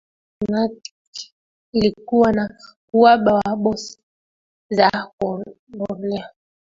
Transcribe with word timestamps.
titanic 0.39 0.75
ilikuwa 1.73 2.31
na 2.33 2.57
uhaba 2.93 3.33
wa 3.33 3.55
boti 3.55 3.97
za 4.69 5.11
kuokolea 5.17 6.29